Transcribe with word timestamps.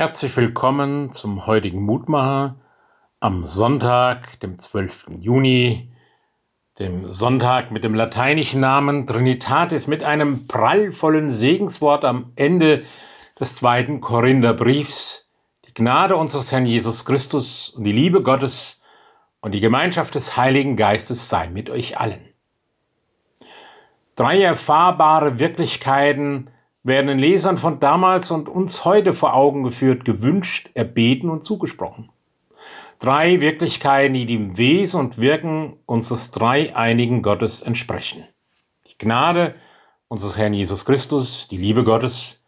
Herzlich 0.00 0.36
willkommen 0.36 1.12
zum 1.12 1.46
heutigen 1.48 1.82
Mutmacher 1.82 2.54
am 3.18 3.44
Sonntag, 3.44 4.38
dem 4.38 4.56
12. 4.56 5.06
Juni, 5.22 5.90
dem 6.78 7.10
Sonntag 7.10 7.72
mit 7.72 7.82
dem 7.82 7.96
lateinischen 7.96 8.60
Namen 8.60 9.08
Trinitatis, 9.08 9.88
mit 9.88 10.04
einem 10.04 10.46
prallvollen 10.46 11.30
Segenswort 11.30 12.04
am 12.04 12.30
Ende 12.36 12.84
des 13.40 13.56
zweiten 13.56 14.00
Korintherbriefs. 14.00 15.32
Die 15.66 15.74
Gnade 15.74 16.14
unseres 16.14 16.52
Herrn 16.52 16.64
Jesus 16.64 17.04
Christus 17.04 17.70
und 17.70 17.82
die 17.82 17.90
Liebe 17.90 18.22
Gottes 18.22 18.80
und 19.40 19.52
die 19.52 19.60
Gemeinschaft 19.60 20.14
des 20.14 20.36
Heiligen 20.36 20.76
Geistes 20.76 21.28
sei 21.28 21.48
mit 21.48 21.70
euch 21.70 21.98
allen. 21.98 22.20
Drei 24.14 24.42
erfahrbare 24.42 25.40
Wirklichkeiten, 25.40 26.50
werden 26.82 27.08
den 27.08 27.18
Lesern 27.18 27.58
von 27.58 27.80
damals 27.80 28.30
und 28.30 28.48
uns 28.48 28.84
heute 28.84 29.12
vor 29.12 29.34
Augen 29.34 29.62
geführt, 29.62 30.04
gewünscht, 30.04 30.70
erbeten 30.74 31.30
und 31.30 31.42
zugesprochen. 31.42 32.10
Drei 32.98 33.40
Wirklichkeiten, 33.40 34.14
die 34.14 34.26
dem 34.26 34.56
Wesen 34.56 34.98
und 34.98 35.18
Wirken 35.18 35.76
unseres 35.86 36.30
dreieinigen 36.30 37.22
Gottes 37.22 37.60
entsprechen. 37.60 38.26
Die 38.86 38.98
Gnade 38.98 39.54
unseres 40.08 40.36
Herrn 40.36 40.54
Jesus 40.54 40.84
Christus, 40.84 41.46
die 41.48 41.58
Liebe 41.58 41.84
Gottes, 41.84 42.42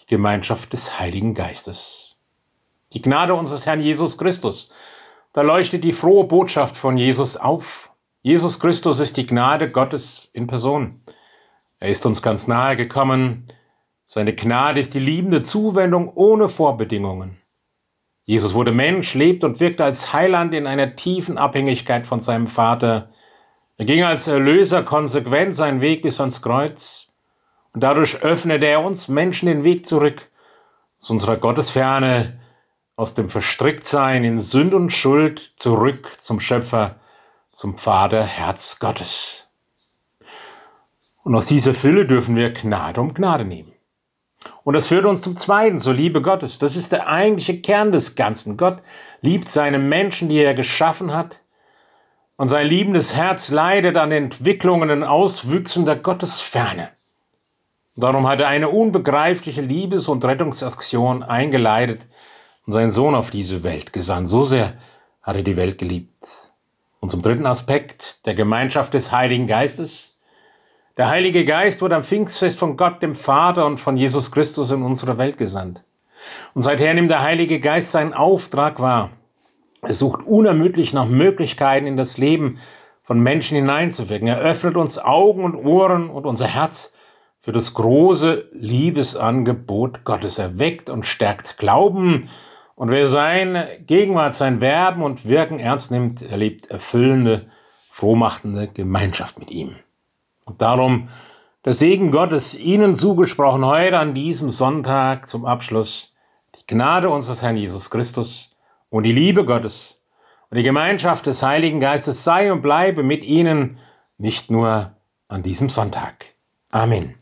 die 0.00 0.06
Gemeinschaft 0.06 0.72
des 0.72 0.98
Heiligen 0.98 1.34
Geistes. 1.34 2.16
Die 2.94 3.02
Gnade 3.02 3.34
unseres 3.34 3.66
Herrn 3.66 3.80
Jesus 3.80 4.18
Christus. 4.18 4.70
Da 5.32 5.42
leuchtet 5.42 5.84
die 5.84 5.92
frohe 5.92 6.24
Botschaft 6.24 6.76
von 6.76 6.96
Jesus 6.96 7.36
auf. 7.36 7.92
Jesus 8.22 8.58
Christus 8.58 8.98
ist 8.98 9.16
die 9.16 9.26
Gnade 9.26 9.70
Gottes 9.70 10.30
in 10.32 10.46
Person. 10.46 11.00
Er 11.78 11.88
ist 11.88 12.04
uns 12.06 12.22
ganz 12.22 12.48
nahe 12.48 12.76
gekommen, 12.76 13.46
seine 14.14 14.34
Gnade 14.34 14.78
ist 14.78 14.92
die 14.92 14.98
liebende 14.98 15.40
Zuwendung 15.40 16.12
ohne 16.14 16.50
Vorbedingungen. 16.50 17.38
Jesus 18.24 18.52
wurde 18.52 18.70
Mensch, 18.70 19.14
lebt 19.14 19.42
und 19.42 19.58
wirkte 19.58 19.84
als 19.84 20.12
Heiland 20.12 20.52
in 20.52 20.66
einer 20.66 20.96
tiefen 20.96 21.38
Abhängigkeit 21.38 22.06
von 22.06 22.20
seinem 22.20 22.46
Vater. 22.46 23.08
Er 23.78 23.86
ging 23.86 24.02
als 24.02 24.26
Erlöser 24.26 24.82
konsequent 24.82 25.54
seinen 25.54 25.80
Weg 25.80 26.02
bis 26.02 26.20
ans 26.20 26.42
Kreuz. 26.42 27.14
Und 27.72 27.82
dadurch 27.82 28.22
öffnete 28.22 28.66
er 28.66 28.84
uns 28.84 29.08
Menschen 29.08 29.46
den 29.46 29.64
Weg 29.64 29.86
zurück 29.86 30.28
aus 31.00 31.08
unserer 31.08 31.38
Gottesferne, 31.38 32.38
aus 32.96 33.14
dem 33.14 33.30
Verstricktsein 33.30 34.24
in 34.24 34.40
Sünd 34.40 34.74
und 34.74 34.90
Schuld 34.90 35.54
zurück 35.56 36.16
zum 36.18 36.38
Schöpfer, 36.38 36.96
zum 37.50 37.78
Vater 37.78 38.24
Herz 38.24 38.78
Gottes. 38.78 39.46
Und 41.24 41.34
aus 41.34 41.46
dieser 41.46 41.72
Fülle 41.72 42.04
dürfen 42.04 42.36
wir 42.36 42.52
Gnade 42.52 43.00
um 43.00 43.14
Gnade 43.14 43.46
nehmen. 43.46 43.71
Und 44.64 44.74
das 44.74 44.86
führt 44.86 45.04
uns 45.04 45.22
zum 45.22 45.36
Zweiten, 45.36 45.78
zur 45.78 45.94
Liebe 45.94 46.22
Gottes. 46.22 46.58
Das 46.58 46.76
ist 46.76 46.92
der 46.92 47.08
eigentliche 47.08 47.60
Kern 47.60 47.90
des 47.90 48.14
Ganzen. 48.14 48.56
Gott 48.56 48.78
liebt 49.20 49.48
seine 49.48 49.78
Menschen, 49.78 50.28
die 50.28 50.38
er 50.38 50.54
geschaffen 50.54 51.12
hat. 51.12 51.40
Und 52.36 52.48
sein 52.48 52.66
liebendes 52.66 53.14
Herz 53.14 53.50
leidet 53.50 53.96
an 53.96 54.12
Entwicklungen 54.12 54.90
und 54.90 55.04
Auswüchsen 55.04 55.84
der 55.84 55.96
Gottesferne. 55.96 56.90
darum 57.94 58.26
hat 58.26 58.40
er 58.40 58.48
eine 58.48 58.68
unbegreifliche 58.68 59.60
Liebes- 59.60 60.08
und 60.08 60.24
Rettungsaktion 60.24 61.22
eingeleitet 61.22 62.00
und 62.66 62.72
seinen 62.72 62.90
Sohn 62.90 63.14
auf 63.14 63.30
diese 63.30 63.64
Welt 63.64 63.92
gesandt. 63.92 64.28
So 64.28 64.42
sehr 64.42 64.74
hat 65.22 65.36
er 65.36 65.42
die 65.42 65.56
Welt 65.56 65.78
geliebt. 65.78 66.52
Und 67.00 67.10
zum 67.10 67.20
dritten 67.20 67.46
Aspekt, 67.46 68.26
der 68.26 68.34
Gemeinschaft 68.34 68.94
des 68.94 69.12
Heiligen 69.12 69.46
Geistes. 69.46 70.16
Der 70.98 71.08
Heilige 71.08 71.46
Geist 71.46 71.80
wurde 71.80 71.96
am 71.96 72.04
Pfingstfest 72.04 72.58
von 72.58 72.76
Gott, 72.76 73.00
dem 73.00 73.14
Vater 73.14 73.64
und 73.64 73.78
von 73.78 73.96
Jesus 73.96 74.30
Christus 74.30 74.70
in 74.70 74.82
unsere 74.82 75.16
Welt 75.16 75.38
gesandt. 75.38 75.82
Und 76.52 76.60
seither 76.60 76.92
nimmt 76.92 77.08
der 77.08 77.22
Heilige 77.22 77.60
Geist 77.60 77.92
seinen 77.92 78.12
Auftrag 78.12 78.78
wahr. 78.78 79.08
Er 79.80 79.94
sucht 79.94 80.22
unermüdlich 80.22 80.92
nach 80.92 81.06
Möglichkeiten 81.06 81.86
in 81.86 81.96
das 81.96 82.18
Leben 82.18 82.58
von 83.02 83.20
Menschen 83.20 83.56
hineinzuwirken. 83.56 84.28
Er 84.28 84.40
öffnet 84.40 84.76
uns 84.76 84.98
Augen 84.98 85.44
und 85.44 85.56
Ohren 85.56 86.10
und 86.10 86.26
unser 86.26 86.46
Herz 86.46 86.92
für 87.40 87.52
das 87.52 87.72
große 87.72 88.50
Liebesangebot 88.52 90.04
Gottes. 90.04 90.38
Er 90.38 90.58
weckt 90.58 90.90
und 90.90 91.06
stärkt 91.06 91.56
Glauben. 91.56 92.28
Und 92.74 92.90
wer 92.90 93.06
sein 93.06 93.64
Gegenwart, 93.86 94.34
sein 94.34 94.60
Werben 94.60 95.02
und 95.02 95.26
Wirken 95.26 95.58
ernst 95.58 95.90
nimmt, 95.90 96.20
erlebt 96.20 96.66
erfüllende, 96.66 97.46
frohmachende 97.90 98.68
Gemeinschaft 98.68 99.38
mit 99.38 99.50
ihm. 99.50 99.74
Und 100.52 100.60
darum 100.60 101.08
der 101.64 101.72
Segen 101.72 102.10
Gottes 102.10 102.58
Ihnen 102.58 102.94
zugesprochen 102.94 103.64
heute 103.64 103.98
an 103.98 104.12
diesem 104.12 104.50
Sonntag 104.50 105.26
zum 105.26 105.46
Abschluss. 105.46 106.12
Die 106.54 106.66
Gnade 106.66 107.08
unseres 107.08 107.40
Herrn 107.40 107.56
Jesus 107.56 107.88
Christus 107.88 108.58
und 108.90 109.04
die 109.04 109.12
Liebe 109.12 109.46
Gottes 109.46 109.96
und 110.50 110.58
die 110.58 110.62
Gemeinschaft 110.62 111.24
des 111.24 111.42
Heiligen 111.42 111.80
Geistes 111.80 112.22
sei 112.22 112.52
und 112.52 112.60
bleibe 112.60 113.02
mit 113.02 113.24
Ihnen 113.24 113.78
nicht 114.18 114.50
nur 114.50 114.94
an 115.28 115.42
diesem 115.42 115.70
Sonntag. 115.70 116.34
Amen. 116.70 117.14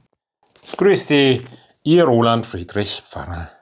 Ich 0.65 0.77
grüße 0.77 1.07
Sie, 1.07 1.43
Ihr 1.85 2.03
Roland 2.03 2.47
Friedrich 2.47 3.01
Pfarrer. 3.07 3.60